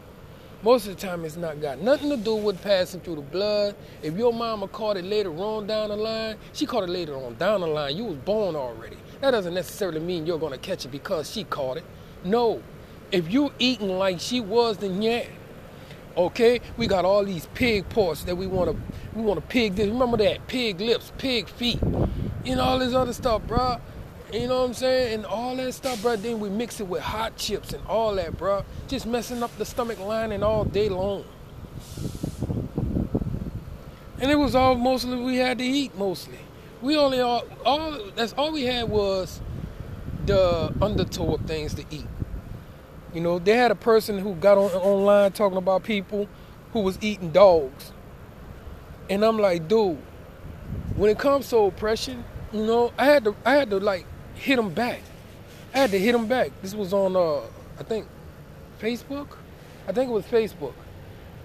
Most 0.63 0.87
of 0.87 0.95
the 0.95 1.01
time, 1.01 1.25
it's 1.25 1.37
not 1.37 1.59
got 1.59 1.81
nothing 1.81 2.11
to 2.11 2.17
do 2.17 2.35
with 2.35 2.61
passing 2.61 3.01
through 3.01 3.15
the 3.15 3.21
blood. 3.21 3.75
If 4.03 4.15
your 4.15 4.31
mama 4.31 4.67
caught 4.67 4.95
it 4.95 5.05
later 5.05 5.31
on 5.31 5.65
down 5.65 5.89
the 5.89 5.95
line, 5.95 6.37
she 6.53 6.67
caught 6.67 6.83
it 6.83 6.89
later 6.89 7.15
on 7.15 7.35
down 7.35 7.61
the 7.61 7.67
line. 7.67 7.97
You 7.97 8.05
was 8.05 8.17
born 8.17 8.55
already. 8.55 8.97
That 9.21 9.31
doesn't 9.31 9.55
necessarily 9.55 9.99
mean 9.99 10.27
you're 10.27 10.37
gonna 10.37 10.59
catch 10.59 10.85
it 10.85 10.89
because 10.89 11.31
she 11.31 11.45
caught 11.45 11.77
it. 11.77 11.83
No. 12.23 12.61
If 13.11 13.33
you 13.33 13.51
eating 13.57 13.89
like 13.89 14.19
she 14.19 14.39
was, 14.39 14.77
then 14.77 15.01
yeah. 15.01 15.25
Okay, 16.15 16.61
we 16.77 16.85
got 16.85 17.05
all 17.05 17.25
these 17.25 17.47
pig 17.55 17.89
parts 17.89 18.25
that 18.25 18.35
we 18.35 18.45
want 18.45 18.69
to, 18.69 18.77
we 19.17 19.23
want 19.23 19.39
to 19.39 19.47
pig 19.47 19.75
this. 19.75 19.87
Remember 19.87 20.17
that 20.17 20.45
pig 20.45 20.79
lips, 20.79 21.11
pig 21.17 21.49
feet, 21.49 21.81
know 21.81 22.61
all 22.61 22.77
this 22.77 22.93
other 22.93 23.13
stuff, 23.13 23.41
bro. 23.47 23.77
You 24.31 24.47
know 24.47 24.61
what 24.61 24.67
I'm 24.67 24.73
saying? 24.73 25.13
And 25.13 25.25
all 25.25 25.55
that 25.57 25.73
stuff, 25.73 26.01
bro. 26.01 26.15
Then 26.15 26.39
we 26.39 26.49
mix 26.49 26.79
it 26.79 26.87
with 26.87 27.01
hot 27.01 27.35
chips 27.35 27.73
and 27.73 27.85
all 27.85 28.15
that, 28.15 28.37
bro. 28.37 28.63
Just 28.87 29.05
messing 29.05 29.43
up 29.43 29.55
the 29.57 29.65
stomach 29.65 29.99
lining 29.99 30.41
all 30.41 30.63
day 30.63 30.87
long. 30.87 31.25
And 34.21 34.31
it 34.31 34.35
was 34.35 34.55
all 34.55 34.75
mostly 34.75 35.17
we 35.17 35.37
had 35.37 35.57
to 35.57 35.65
eat 35.65 35.97
mostly. 35.97 36.37
We 36.81 36.95
only 36.95 37.19
all, 37.19 37.43
all 37.65 37.99
that's 38.15 38.33
all 38.33 38.53
we 38.53 38.63
had 38.63 38.87
was 38.87 39.41
the 40.25 40.73
undertow 40.81 41.35
of 41.35 41.41
things 41.41 41.73
to 41.73 41.83
eat. 41.89 42.07
You 43.13 43.19
know, 43.19 43.37
they 43.37 43.57
had 43.57 43.71
a 43.71 43.75
person 43.75 44.17
who 44.19 44.35
got 44.35 44.57
on 44.57 44.71
online 44.71 45.33
talking 45.33 45.57
about 45.57 45.83
people 45.83 46.29
who 46.71 46.79
was 46.79 46.97
eating 47.01 47.31
dogs. 47.31 47.91
And 49.09 49.25
I'm 49.25 49.37
like, 49.37 49.67
dude, 49.67 49.97
when 50.95 51.09
it 51.09 51.19
comes 51.19 51.49
to 51.49 51.57
oppression, 51.57 52.23
you 52.53 52.65
know, 52.65 52.93
I 52.97 53.05
had 53.05 53.25
to 53.25 53.35
I 53.45 53.55
had 53.55 53.69
to 53.71 53.79
like 53.79 54.05
hit 54.41 54.57
him 54.57 54.73
back. 54.73 55.01
I 55.73 55.77
had 55.77 55.91
to 55.91 55.99
hit 55.99 56.15
him 56.15 56.27
back. 56.27 56.49
This 56.61 56.73
was 56.73 56.93
on, 56.93 57.15
uh, 57.15 57.41
I 57.79 57.83
think, 57.83 58.07
Facebook. 58.79 59.37
I 59.87 59.91
think 59.91 60.09
it 60.09 60.13
was 60.13 60.25
Facebook. 60.25 60.73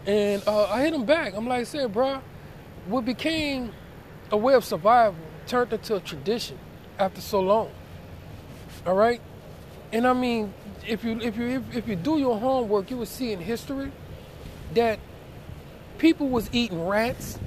And 0.07 0.43
uh, 0.47 0.65
I 0.65 0.83
hit 0.83 0.95
him 0.95 1.05
back. 1.05 1.35
I'm 1.37 1.47
like, 1.47 1.61
I 1.61 1.65
said, 1.65 1.93
bro, 1.93 2.23
what 2.87 3.05
became 3.05 3.73
a 4.31 4.37
way 4.37 4.55
of 4.55 4.65
survival 4.65 5.19
turned 5.47 5.73
into 5.73 5.97
a 5.97 6.01
tradition 6.01 6.59
after 6.99 7.21
so 7.21 7.41
long. 7.41 7.71
All 8.87 8.95
right? 8.95 9.21
And 9.93 10.07
I 10.07 10.13
mean, 10.13 10.55
if 10.87 11.05
you 11.05 11.21
if 11.21 11.37
you 11.37 11.47
if, 11.47 11.77
if 11.77 11.89
you 11.89 11.97
do 11.97 12.19
your 12.19 12.39
homework, 12.39 12.91
you 12.91 12.97
will 12.97 13.07
see 13.07 13.33
in 13.33 13.41
history 13.41 13.93
that 14.75 14.99
people 15.99 16.29
was 16.29 16.49
eating 16.53 16.87
rats, 16.87 17.39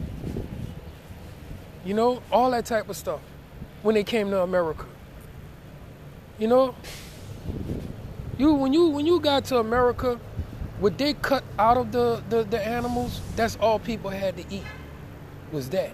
you 1.84 1.94
know, 1.94 2.22
all 2.32 2.52
that 2.52 2.66
type 2.66 2.88
of 2.88 2.96
stuff 2.96 3.20
when 3.82 3.96
they 3.96 4.04
came 4.04 4.30
to 4.30 4.42
America. 4.42 4.86
You 6.40 6.48
know, 6.48 6.74
you 8.38 8.54
when 8.54 8.72
you 8.72 8.88
when 8.88 9.06
you 9.06 9.20
got 9.20 9.44
to 9.46 9.58
America, 9.58 10.18
what 10.80 10.98
they 10.98 11.14
cut 11.14 11.44
out 11.60 11.76
of 11.76 11.92
the, 11.92 12.24
the, 12.30 12.44
the 12.46 12.66
animals, 12.66 13.20
that's 13.36 13.58
all 13.58 13.78
people 13.78 14.10
had 14.10 14.38
to 14.38 14.46
eat. 14.50 14.64
Was 15.52 15.70
that. 15.72 15.92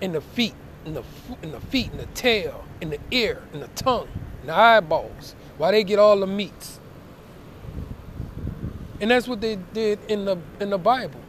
And 0.00 0.14
the 0.14 0.22
feet, 0.22 0.54
and 0.86 0.96
the 0.96 1.02
and 1.42 1.52
the 1.52 1.60
feet, 1.60 1.90
and 1.90 2.00
the 2.00 2.06
tail, 2.06 2.64
and 2.80 2.90
the 2.90 2.98
ear, 3.10 3.42
and 3.52 3.62
the 3.62 3.68
tongue, 3.68 4.08
and 4.40 4.48
the 4.48 4.54
eyeballs. 4.54 5.34
Why 5.58 5.72
they 5.72 5.84
get 5.84 5.98
all 5.98 6.18
the 6.18 6.26
meats. 6.26 6.80
And 9.02 9.10
that's 9.10 9.28
what 9.28 9.42
they 9.42 9.56
did 9.74 9.98
in 10.08 10.24
the 10.24 10.38
in 10.60 10.70
the 10.70 10.78
Bible. 10.78 11.20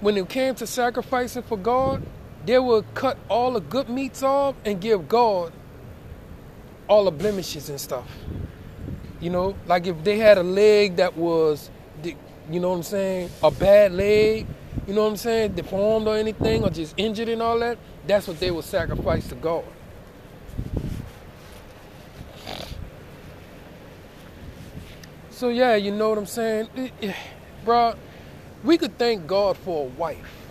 When 0.00 0.16
it 0.16 0.28
came 0.28 0.54
to 0.56 0.66
sacrificing 0.66 1.42
for 1.42 1.56
God, 1.58 2.06
they 2.44 2.60
would 2.60 2.94
cut 2.94 3.18
all 3.28 3.54
the 3.54 3.60
good 3.60 3.88
meats 3.88 4.22
off 4.22 4.54
and 4.64 4.80
give 4.80 5.08
God 5.08 5.52
all 6.88 7.04
the 7.04 7.10
blemishes 7.10 7.68
and 7.68 7.80
stuff. 7.80 8.06
You 9.20 9.30
know, 9.30 9.56
like 9.66 9.86
if 9.86 10.02
they 10.04 10.18
had 10.18 10.38
a 10.38 10.42
leg 10.42 10.96
that 10.96 11.16
was, 11.16 11.70
you 12.04 12.60
know 12.60 12.70
what 12.70 12.76
I'm 12.76 12.82
saying, 12.82 13.30
a 13.42 13.50
bad 13.50 13.92
leg, 13.92 14.46
you 14.86 14.94
know 14.94 15.02
what 15.04 15.10
I'm 15.10 15.16
saying, 15.16 15.52
deformed 15.54 16.06
or 16.06 16.16
anything, 16.16 16.62
or 16.62 16.70
just 16.70 16.94
injured 16.96 17.28
and 17.28 17.42
all 17.42 17.58
that, 17.60 17.78
that's 18.06 18.28
what 18.28 18.38
they 18.38 18.50
would 18.50 18.64
sacrifice 18.64 19.26
to 19.28 19.34
God. 19.34 19.64
So 25.30 25.48
yeah, 25.48 25.76
you 25.76 25.92
know 25.92 26.08
what 26.10 26.18
I'm 26.18 26.26
saying, 26.26 26.68
bro. 27.64 27.94
We 28.64 28.78
could 28.78 28.96
thank 28.98 29.26
God 29.26 29.56
for 29.58 29.84
a 29.84 29.88
wife. 29.88 30.46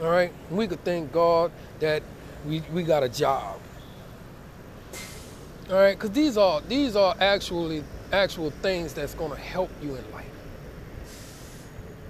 All 0.00 0.10
right, 0.10 0.32
we 0.50 0.66
could 0.66 0.82
thank 0.84 1.12
God 1.12 1.52
that 1.80 2.02
we 2.46 2.62
we 2.72 2.82
got 2.82 3.02
a 3.02 3.08
job. 3.08 3.60
All 5.70 5.76
right, 5.76 5.98
because 5.98 6.10
these 6.10 6.36
are 6.36 6.60
these 6.60 6.94
are 6.94 7.16
actually 7.20 7.84
actual 8.12 8.50
things 8.50 8.92
that's 8.92 9.14
gonna 9.14 9.36
help 9.36 9.70
you 9.82 9.94
in 9.94 10.12
life. 10.12 10.26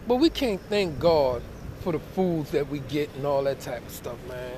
But 0.09 0.17
we 0.17 0.29
can't 0.29 0.61
thank 0.63 0.99
God 0.99 1.41
for 1.81 1.93
the 1.93 2.01
foods 2.01 2.51
that 2.51 2.69
we 2.69 2.81
get 2.81 3.15
and 3.15 3.25
all 3.25 3.45
that 3.45 3.61
type 3.61 3.87
of 3.87 3.93
stuff, 3.93 4.17
man. 4.27 4.57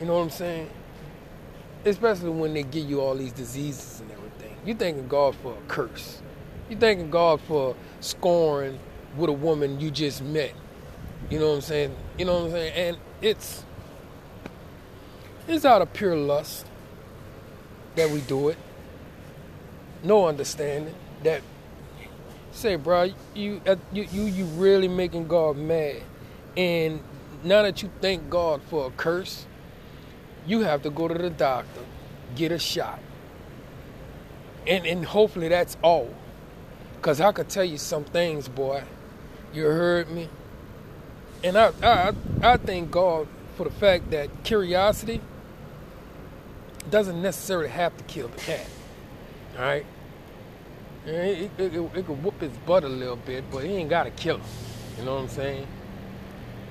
You 0.00 0.06
know 0.06 0.14
what 0.14 0.22
I'm 0.22 0.30
saying? 0.30 0.68
Especially 1.84 2.30
when 2.30 2.54
they 2.54 2.64
give 2.64 2.90
you 2.90 3.00
all 3.00 3.14
these 3.14 3.32
diseases 3.32 4.00
and 4.00 4.10
everything. 4.10 4.56
You 4.66 4.74
thanking 4.74 5.06
God 5.06 5.36
for 5.36 5.52
a 5.52 5.60
curse. 5.68 6.20
You 6.68 6.76
thanking 6.76 7.10
God 7.10 7.40
for 7.42 7.76
scoring 8.00 8.80
with 9.16 9.30
a 9.30 9.34
woman 9.34 9.78
you 9.78 9.92
just 9.92 10.22
met. 10.24 10.54
You 11.30 11.38
know 11.38 11.50
what 11.50 11.54
I'm 11.56 11.60
saying? 11.60 11.94
You 12.18 12.24
know 12.24 12.34
what 12.34 12.44
I'm 12.46 12.50
saying? 12.50 12.72
And 12.74 12.96
it's 13.22 13.64
it's 15.46 15.64
out 15.64 15.82
of 15.82 15.92
pure 15.92 16.16
lust 16.16 16.66
that 17.96 18.10
we 18.10 18.20
do 18.22 18.48
it. 18.48 18.58
No 20.02 20.26
understanding 20.26 20.94
that 21.22 21.42
say, 22.52 22.76
bro, 22.76 23.10
you 23.34 23.60
uh, 23.66 23.76
you 23.92 24.04
you 24.12 24.24
you 24.24 24.44
really 24.44 24.88
making 24.88 25.26
God 25.28 25.56
mad, 25.56 26.02
and 26.56 27.00
now 27.42 27.62
that 27.62 27.82
you 27.82 27.90
thank 28.00 28.30
God 28.30 28.62
for 28.62 28.86
a 28.86 28.90
curse, 28.90 29.46
you 30.46 30.60
have 30.60 30.82
to 30.82 30.90
go 30.90 31.08
to 31.08 31.14
the 31.14 31.30
doctor, 31.30 31.80
get 32.34 32.52
a 32.52 32.58
shot, 32.58 33.00
and 34.66 34.86
and 34.86 35.04
hopefully 35.04 35.48
that's 35.48 35.76
all. 35.82 36.14
Cause 37.02 37.20
I 37.20 37.32
could 37.32 37.50
tell 37.50 37.64
you 37.64 37.76
some 37.76 38.04
things, 38.04 38.48
boy. 38.48 38.84
You 39.52 39.64
heard 39.64 40.10
me, 40.10 40.28
and 41.42 41.56
I 41.56 41.72
I 41.82 42.12
I 42.42 42.56
thank 42.56 42.90
God 42.90 43.28
for 43.56 43.64
the 43.64 43.70
fact 43.70 44.10
that 44.10 44.30
curiosity 44.44 45.20
doesn't 46.90 47.20
necessarily 47.20 47.68
have 47.68 47.96
to 47.96 48.04
kill 48.04 48.28
the 48.28 48.36
cat. 48.38 48.66
All 49.56 49.62
right. 49.62 49.86
It, 51.06 51.50
it, 51.58 51.74
it, 51.74 51.74
it, 51.74 52.06
could 52.06 52.24
whoop 52.24 52.40
his 52.40 52.56
butt 52.66 52.84
a 52.84 52.88
little 52.88 53.16
bit, 53.16 53.44
but 53.50 53.64
he 53.64 53.72
ain't 53.72 53.90
got 53.90 54.04
to 54.04 54.10
kill 54.10 54.38
him. 54.38 54.46
You 54.98 55.04
know 55.04 55.14
what 55.16 55.22
I'm 55.22 55.28
saying? 55.28 55.66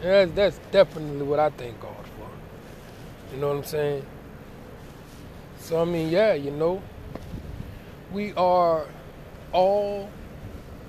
That's, 0.01 0.31
that's 0.31 0.59
definitely 0.71 1.25
what 1.25 1.39
I 1.39 1.49
thank 1.51 1.79
God 1.79 1.95
for. 2.17 3.33
You 3.33 3.41
know 3.41 3.49
what 3.49 3.57
I'm 3.57 3.63
saying? 3.63 4.05
So, 5.59 5.81
I 5.81 5.85
mean, 5.85 6.09
yeah, 6.09 6.33
you 6.33 6.51
know, 6.51 6.81
we 8.11 8.33
are 8.33 8.85
all 9.51 10.09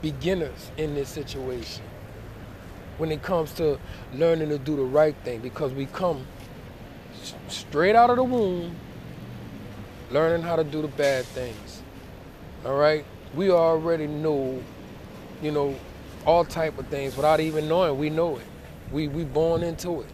beginners 0.03 0.71
in 0.77 0.95
this 0.95 1.09
situation 1.09 1.85
when 2.99 3.11
it 3.11 3.23
comes 3.23 3.53
to 3.55 3.79
learning 4.15 4.49
to 4.49 4.59
do 4.59 4.77
the 4.77 4.83
right 4.83 5.17
thing 5.25 5.41
because 5.41 5.73
we 5.73 5.87
come 5.87 6.27
straight 7.49 7.97
out 7.97 8.11
of 8.11 8.17
the 8.17 8.23
womb 8.23 8.77
learning 10.11 10.43
how 10.43 10.57
to 10.57 10.65
do 10.65 10.83
the 10.83 10.89
bad 10.89 11.25
things. 11.27 11.83
All 12.65 12.77
right? 12.77 13.05
We 13.35 13.51
already 13.51 14.07
know, 14.07 14.63
you 15.43 15.51
know, 15.51 15.75
all 16.27 16.45
type 16.45 16.79
of 16.79 16.87
things 16.89 17.17
without 17.17 17.41
even 17.41 17.69
knowing. 17.69 17.99
We 17.99 18.11
know 18.11 18.37
it. 18.37 18.47
We 18.93 19.09
we 19.09 19.25
born 19.25 19.63
into 19.63 20.03
it. 20.03 20.09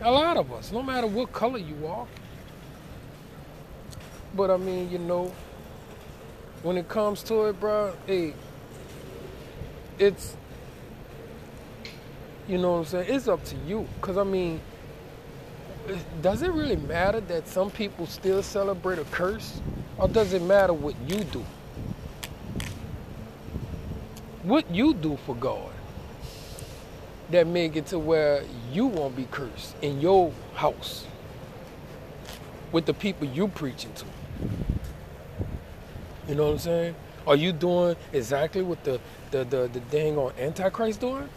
A 0.00 0.10
lot 0.10 0.36
of 0.36 0.52
us, 0.52 0.72
no 0.72 0.82
matter 0.82 1.06
what 1.06 1.32
color 1.32 1.58
you 1.58 1.86
are. 1.86 2.06
But 4.34 4.50
I 4.50 4.56
mean, 4.56 4.90
you 4.90 4.98
know, 4.98 5.32
when 6.62 6.76
it 6.76 6.88
comes 6.88 7.22
to 7.24 7.46
it, 7.46 7.60
bro, 7.60 7.94
hey, 8.06 8.34
it's 9.98 10.36
you 12.48 12.58
know 12.58 12.72
what 12.72 12.78
I'm 12.78 12.84
saying? 12.86 13.14
It's 13.14 13.28
up 13.28 13.44
to 13.44 13.56
you. 13.66 13.86
Cause 14.00 14.16
I 14.16 14.24
mean, 14.24 14.60
does 16.20 16.42
it 16.42 16.50
really 16.52 16.76
matter 16.76 17.20
that 17.20 17.48
some 17.48 17.70
people 17.70 18.06
still 18.06 18.42
celebrate 18.42 18.98
a 18.98 19.04
curse? 19.04 19.60
Or 19.98 20.08
does 20.08 20.32
it 20.32 20.42
matter 20.42 20.72
what 20.72 20.94
you 21.06 21.24
do? 21.24 21.44
What 24.42 24.70
you 24.70 24.94
do 24.94 25.16
for 25.26 25.34
God 25.36 25.70
that 27.30 27.46
make 27.46 27.76
it 27.76 27.86
to 27.86 27.98
where 27.98 28.44
you 28.72 28.86
won't 28.86 29.16
be 29.16 29.26
cursed 29.30 29.74
in 29.82 30.00
your 30.00 30.32
house 30.54 31.06
with 32.72 32.86
the 32.86 32.94
people 32.94 33.26
you 33.28 33.48
preaching 33.48 33.92
to. 33.94 34.04
You 36.28 36.34
know 36.34 36.44
what 36.44 36.52
I'm 36.52 36.58
saying? 36.58 36.94
Are 37.26 37.36
you 37.36 37.52
doing 37.52 37.96
exactly 38.12 38.62
what 38.62 38.82
the 38.84 39.00
the 39.30 39.44
the, 39.44 39.70
the 39.72 39.80
dang 39.90 40.16
on 40.18 40.32
Antichrist 40.38 41.00
doing? 41.00 41.28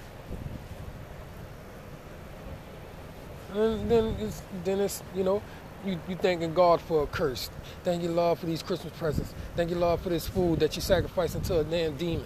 And 3.55 3.89
then 3.89 4.15
it's, 4.19 4.41
then 4.63 4.79
it's 4.81 5.01
you 5.15 5.23
know, 5.23 5.41
you, 5.85 5.99
you 6.09 6.15
thanking 6.15 6.53
God 6.53 6.81
for 6.81 7.03
a 7.03 7.07
curse. 7.07 7.49
Thank 7.83 8.03
you, 8.03 8.09
Lord, 8.09 8.39
for 8.39 8.47
these 8.47 8.61
Christmas 8.61 8.93
presents. 8.97 9.33
Thank 9.55 9.69
you, 9.69 9.77
Lord, 9.77 9.99
for 10.01 10.09
this 10.09 10.27
food 10.27 10.59
that 10.59 10.75
you 10.75 10.81
sacrificed 10.81 11.41
to 11.45 11.59
a 11.59 11.63
damn 11.63 11.95
demon. 11.95 12.25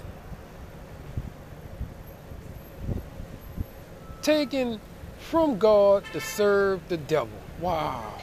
Taken 4.21 4.79
from 5.19 5.57
God 5.59 6.03
to 6.13 6.21
serve 6.21 6.81
the 6.89 6.97
devil. 6.97 7.37
Wow. 7.59 8.13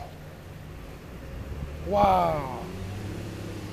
Wow. 1.87 2.61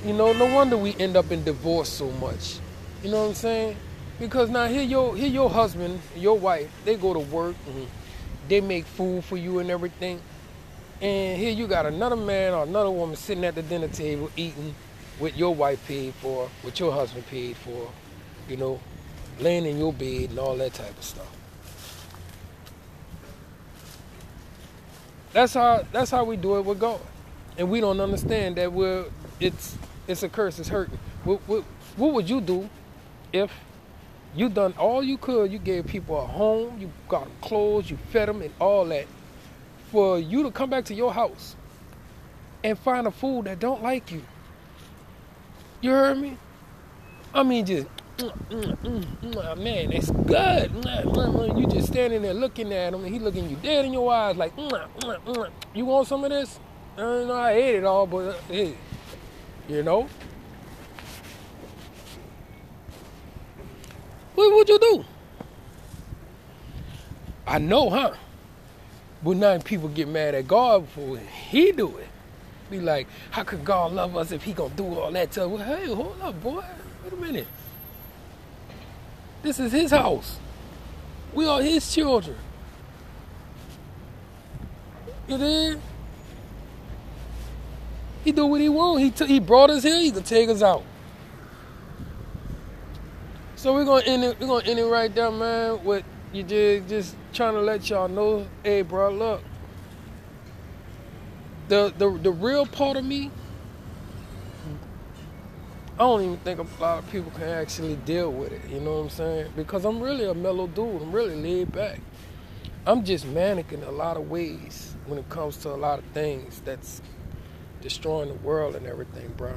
You 0.04 0.12
know, 0.12 0.32
no 0.32 0.54
wonder 0.54 0.76
we 0.76 0.94
end 0.96 1.16
up 1.16 1.32
in 1.32 1.42
divorce 1.44 1.88
so 1.88 2.10
much. 2.12 2.58
You 3.02 3.10
know 3.10 3.22
what 3.22 3.28
I'm 3.28 3.34
saying? 3.34 3.76
Because 4.20 4.48
now 4.50 4.66
here 4.66 4.82
your 4.82 5.16
here 5.16 5.28
your 5.28 5.50
husband, 5.50 6.00
your 6.14 6.38
wife, 6.38 6.70
they 6.84 6.94
go 6.94 7.12
to 7.12 7.18
work 7.18 7.56
and 7.66 7.88
they 8.48 8.60
make 8.60 8.84
food 8.84 9.24
for 9.24 9.36
you 9.36 9.58
and 9.58 9.70
everything. 9.70 10.20
And 11.00 11.38
here 11.38 11.52
you 11.52 11.66
got 11.66 11.86
another 11.86 12.16
man 12.16 12.54
or 12.54 12.64
another 12.64 12.90
woman 12.90 13.16
sitting 13.16 13.44
at 13.44 13.54
the 13.54 13.62
dinner 13.62 13.88
table 13.88 14.30
eating 14.36 14.74
with 15.20 15.36
your 15.36 15.54
wife 15.54 15.84
paid 15.86 16.14
for, 16.14 16.48
with 16.62 16.78
your 16.80 16.92
husband 16.92 17.26
paid 17.26 17.56
for, 17.56 17.90
you 18.48 18.56
know, 18.56 18.80
laying 19.40 19.66
in 19.66 19.78
your 19.78 19.92
bed 19.92 20.30
and 20.30 20.38
all 20.38 20.56
that 20.56 20.72
type 20.74 20.96
of 20.96 21.04
stuff. 21.04 21.30
That's 25.32 25.54
how 25.54 25.84
that's 25.90 26.12
how 26.12 26.24
we 26.24 26.36
do 26.36 26.58
it 26.58 26.64
with 26.64 26.78
God. 26.78 27.00
And 27.58 27.68
we 27.68 27.80
don't 27.80 28.00
understand 28.00 28.56
that 28.56 28.72
we're 28.72 29.06
it's 29.40 29.76
it's 30.06 30.22
a 30.22 30.28
curse, 30.28 30.58
it's 30.58 30.68
hurting. 30.68 30.98
What, 31.24 31.40
what, 31.46 31.64
what 31.96 32.12
would 32.12 32.30
you 32.30 32.40
do 32.40 32.68
if 33.32 33.50
you 34.34 34.48
done 34.48 34.74
all 34.78 35.02
you 35.02 35.16
could. 35.18 35.52
You 35.52 35.58
gave 35.58 35.86
people 35.86 36.20
a 36.20 36.26
home. 36.26 36.78
You 36.80 36.90
got 37.08 37.24
them 37.24 37.32
clothes. 37.40 37.90
You 37.90 37.96
fed 38.10 38.28
them 38.28 38.42
and 38.42 38.52
all 38.60 38.84
that. 38.86 39.06
For 39.90 40.18
you 40.18 40.42
to 40.42 40.50
come 40.50 40.70
back 40.70 40.84
to 40.86 40.94
your 40.94 41.12
house 41.12 41.56
and 42.62 42.78
find 42.78 43.06
a 43.06 43.10
fool 43.10 43.42
that 43.42 43.60
don't 43.60 43.82
like 43.82 44.10
you. 44.10 44.22
You 45.80 45.90
heard 45.90 46.18
me? 46.18 46.38
I 47.32 47.42
mean, 47.42 47.66
just 47.66 47.86
man, 48.18 49.90
that's 49.90 50.10
good. 50.10 50.70
You 51.58 51.66
just 51.66 51.88
standing 51.88 52.22
there 52.22 52.32
looking 52.32 52.72
at 52.72 52.94
him, 52.94 53.04
and 53.04 53.12
he 53.12 53.18
looking 53.18 53.50
you 53.50 53.56
dead 53.56 53.84
in 53.84 53.92
your 53.92 54.12
eyes, 54.12 54.36
like, 54.36 54.52
you 55.74 55.84
want 55.84 56.08
some 56.08 56.24
of 56.24 56.30
this? 56.30 56.58
I 56.96 57.00
know 57.00 57.32
I 57.32 57.52
ate 57.52 57.74
it 57.74 57.84
all, 57.84 58.06
but 58.06 58.38
hey, 58.48 58.76
you 59.68 59.82
know. 59.82 60.08
What 64.34 64.54
would 64.54 64.68
you 64.68 64.78
do? 64.78 65.04
I 67.46 67.58
know, 67.58 67.90
huh? 67.90 68.14
But 69.22 69.36
now 69.36 69.58
people 69.58 69.88
get 69.88 70.08
mad 70.08 70.34
at 70.34 70.48
God 70.48 70.88
for 70.88 71.18
he 71.18 71.72
do 71.72 71.96
it. 71.98 72.08
Be 72.70 72.80
like, 72.80 73.06
how 73.30 73.44
could 73.44 73.64
God 73.64 73.92
love 73.92 74.16
us 74.16 74.32
if 74.32 74.42
he 74.42 74.52
gonna 74.52 74.74
do 74.74 74.98
all 74.98 75.10
that 75.12 75.30
to 75.32 75.44
us? 75.44 75.48
Well, 75.48 75.64
hey, 75.64 75.86
hold 75.86 76.16
up, 76.22 76.42
boy. 76.42 76.64
Wait 77.04 77.12
a 77.12 77.16
minute. 77.16 77.46
This 79.42 79.60
is 79.60 79.72
his 79.72 79.90
house. 79.90 80.38
We 81.34 81.46
are 81.46 81.62
his 81.62 81.92
children. 81.92 82.36
You 85.28 85.38
did? 85.38 85.80
He 88.24 88.32
do 88.32 88.46
what 88.46 88.60
he 88.60 88.68
want. 88.68 89.00
He 89.00 89.10
t- 89.10 89.26
he 89.26 89.38
brought 89.38 89.70
us 89.70 89.82
here. 89.82 89.98
He 90.00 90.10
can 90.10 90.22
take 90.22 90.48
us 90.48 90.62
out. 90.62 90.82
So 93.64 93.72
we're 93.72 93.86
gonna 93.86 94.04
end 94.04 94.24
it. 94.24 94.38
We're 94.38 94.46
gonna 94.46 94.68
end 94.68 94.78
it 94.78 94.84
right 94.84 95.14
there, 95.14 95.30
man. 95.30 95.82
With 95.84 96.04
you 96.34 96.42
just 96.42 96.86
just 96.86 97.16
trying 97.32 97.54
to 97.54 97.62
let 97.62 97.88
y'all 97.88 98.08
know, 98.08 98.46
hey, 98.62 98.82
bro, 98.82 99.10
look. 99.10 99.42
The 101.68 101.90
the 101.96 102.10
the 102.10 102.30
real 102.30 102.66
part 102.66 102.98
of 102.98 103.06
me, 103.06 103.30
I 105.94 106.00
don't 106.00 106.20
even 106.20 106.36
think 106.40 106.60
a 106.60 106.66
lot 106.78 106.98
of 106.98 107.10
people 107.10 107.30
can 107.30 107.44
actually 107.44 107.96
deal 107.96 108.30
with 108.30 108.52
it. 108.52 108.60
You 108.68 108.80
know 108.80 108.96
what 108.96 109.04
I'm 109.04 109.08
saying? 109.08 109.52
Because 109.56 109.86
I'm 109.86 109.98
really 109.98 110.26
a 110.26 110.34
mellow 110.34 110.66
dude. 110.66 111.00
I'm 111.00 111.10
really 111.10 111.34
laid 111.34 111.72
back. 111.72 112.00
I'm 112.84 113.02
just 113.02 113.24
manic 113.24 113.72
in 113.72 113.82
a 113.82 113.90
lot 113.90 114.18
of 114.18 114.28
ways 114.28 114.94
when 115.06 115.18
it 115.18 115.26
comes 115.30 115.56
to 115.62 115.70
a 115.70 115.80
lot 115.80 116.00
of 116.00 116.04
things 116.12 116.60
that's 116.66 117.00
destroying 117.80 118.28
the 118.28 118.34
world 118.34 118.76
and 118.76 118.86
everything, 118.86 119.32
bro. 119.38 119.54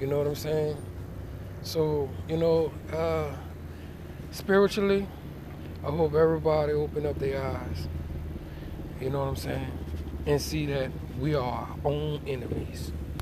You 0.00 0.08
know 0.08 0.18
what 0.18 0.26
I'm 0.26 0.34
saying? 0.34 0.76
So, 1.68 2.08
you 2.30 2.38
know, 2.38 2.72
uh, 2.90 3.30
spiritually, 4.30 5.06
I 5.84 5.90
hope 5.90 6.14
everybody 6.14 6.72
open 6.72 7.04
up 7.04 7.18
their 7.18 7.44
eyes. 7.44 7.88
You 9.02 9.10
know 9.10 9.18
what 9.18 9.28
I'm 9.28 9.36
saying? 9.36 9.78
And 10.24 10.40
see 10.40 10.64
that 10.64 10.90
we 11.20 11.34
are 11.34 11.42
our 11.42 11.76
own 11.84 12.22
enemies. 12.26 12.90